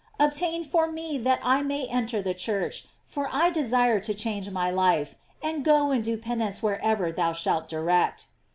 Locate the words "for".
0.63-0.91, 3.05-3.29